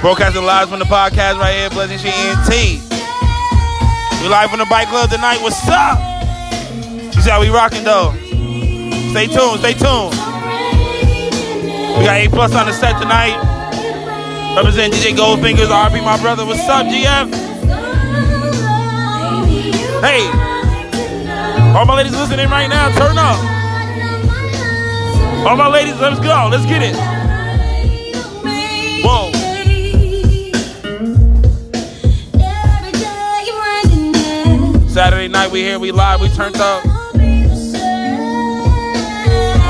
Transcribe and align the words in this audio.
Broadcasting 0.00 0.44
live 0.44 0.68
from 0.68 0.78
the 0.78 0.84
podcast 0.84 1.40
right 1.40 1.54
here, 1.54 1.70
Blessed 1.70 1.90
Nation 1.90 2.10
ENT. 2.14 2.50
We 4.22 4.28
live 4.28 4.48
from 4.48 4.60
the 4.60 4.66
bike 4.70 4.86
club 4.88 5.10
tonight. 5.10 5.42
What's 5.42 5.58
up? 5.66 5.98
You 7.14 7.20
see 7.20 7.28
how 7.28 7.40
we 7.40 7.48
rocking 7.48 7.82
though? 7.82 8.12
Stay 9.10 9.26
tuned, 9.26 9.58
stay 9.58 9.74
tuned. 9.74 10.14
We 11.98 12.04
got 12.06 12.14
A 12.14 12.28
plus 12.30 12.54
on 12.54 12.66
the 12.66 12.72
set 12.72 13.00
tonight. 13.00 13.34
Represent 14.54 14.94
DJ 14.94 15.16
Goldfingers, 15.16 15.66
RB 15.66 16.04
my 16.04 16.16
brother. 16.20 16.46
What's 16.46 16.60
up, 16.68 16.86
GF? 16.86 17.34
Hey, 20.00 20.22
all 21.76 21.84
my 21.86 21.96
ladies 21.96 22.12
listening 22.12 22.48
right 22.48 22.68
now, 22.68 22.88
turn 22.96 23.18
up. 23.18 23.38
All 25.44 25.56
my 25.56 25.68
ladies, 25.68 25.98
let's 25.98 26.20
go. 26.20 26.48
Let's 26.52 26.66
get 26.66 26.82
it. 26.82 27.17
Saturday 34.98 35.28
night, 35.28 35.52
we 35.52 35.60
here, 35.60 35.78
we 35.78 35.92
live, 35.92 36.20
we 36.20 36.28
turned 36.30 36.56
up. 36.56 36.82
We 36.84 36.90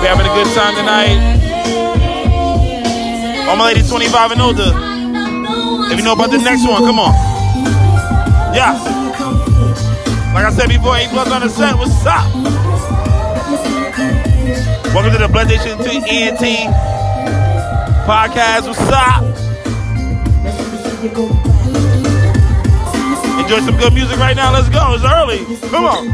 having 0.09 0.25
a 0.25 0.33
good 0.33 0.47
time 0.57 0.75
tonight. 0.75 1.19
All 3.47 3.57
my 3.57 3.67
ladies 3.67 3.91
25 3.91 4.31
and 4.31 4.41
older. 4.41 4.73
If 5.93 5.99
you 5.99 6.05
know 6.07 6.15
about 6.15 6.31
the 6.31 6.39
next 6.39 6.67
one, 6.67 6.83
come 6.83 6.99
on. 6.99 7.13
Yeah. 8.57 8.73
Like 10.33 10.47
I 10.47 10.51
said 10.51 10.71
before, 10.71 10.97
A 10.97 11.07
plus 11.09 11.31
on 11.31 11.43
the 11.43 11.51
set. 11.51 11.77
What's 11.77 12.07
up? 12.07 12.25
Welcome 14.95 15.13
to 15.13 15.19
the 15.19 15.29
Blood 15.31 15.49
Nation 15.49 15.77
2 15.77 15.85
ENT 16.09 16.41
podcast. 18.09 18.67
What's 18.67 18.81
up? 18.81 19.25
Enjoy 23.49 23.65
some 23.65 23.79
good 23.79 23.95
music 23.95 24.19
right 24.19 24.37
now. 24.37 24.53
Let's 24.53 24.69
go. 24.69 24.93
It's 24.93 25.05
early. 25.05 25.39
Come 25.71 25.87
on. 25.87 26.09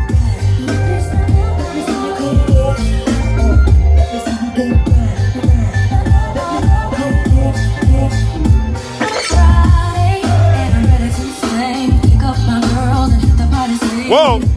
Whoa. 14.06 14.53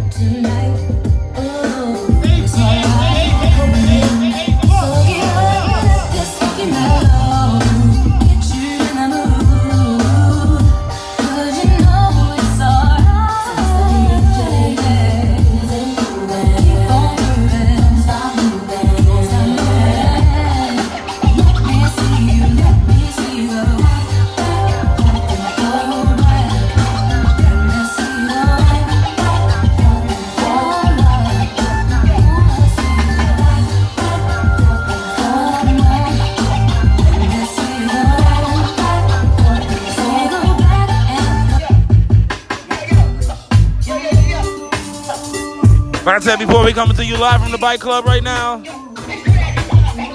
Like 46.07 46.15
I 46.15 46.19
said 46.19 46.39
before, 46.39 46.63
we 46.63 46.71
coming 46.71 46.95
to 46.95 47.05
you 47.05 47.17
live 47.17 47.41
from 47.41 47.51
the 47.51 47.57
Bike 47.57 47.81
Club 47.81 48.05
right 48.05 48.23
now. 48.23 48.61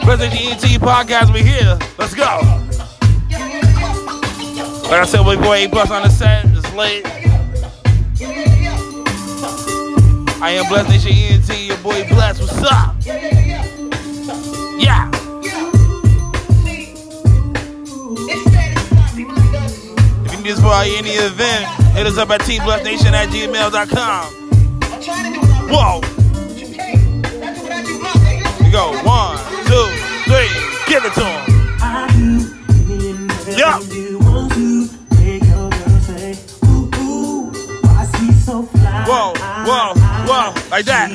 President 0.05 0.41
ENT 0.41 0.63
podcast, 0.81 1.35
we 1.35 1.43
here. 1.43 1.79
Let's 1.99 2.15
go. 2.15 2.25
Like 4.89 5.01
I 5.01 5.05
said 5.05 5.23
before, 5.23 5.55
A 5.55 5.69
plus 5.69 5.91
on 5.91 6.03
the 6.03 6.09
set. 6.09 6.47
It's 6.47 6.73
late. 6.73 7.05
I 10.41 10.53
am 10.53 10.67
Blessed 10.71 10.89
Nation 10.89 11.13
ENT, 11.13 11.61
your 11.61 11.77
boy 11.83 12.09
Bless. 12.09 12.41
What's 12.41 12.63
up? 12.63 12.97
Yeah. 14.81 15.11
If 20.25 20.33
you 20.33 20.39
need 20.43 20.53
us 20.53 20.59
for 20.59 20.73
any 20.73 21.11
event, 21.11 21.67
hit 21.95 22.07
us 22.07 22.17
up 22.17 22.31
at 22.31 22.41
tblessnation 22.41 23.13
at 23.13 23.29
gmail.com. 23.29 24.39
Whoa. 25.75 26.01
We 28.61 28.71
go 28.71 28.93
one, 29.05 29.39
two, 29.65 29.89
three. 30.29 30.51
Give 30.87 31.03
it 31.03 31.15
to 31.15 31.25
him. 31.25 31.43
Yeah. 33.57 33.79
Whoa, 39.05 39.33
whoa, 39.65 39.95
whoa, 40.27 40.55
like 40.71 40.85
that. 40.85 41.13